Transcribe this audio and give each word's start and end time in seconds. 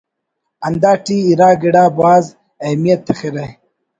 ہندا 0.65 0.91
ٹی 1.05 1.17
اِرا 1.27 1.49
گڑا 1.61 1.85
بھاز 1.97 2.25
اہمیت 2.63 2.99
تخرہ 3.07 3.45